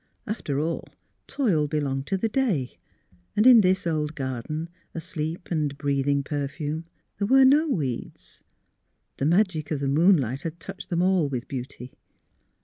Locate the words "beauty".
11.47-11.93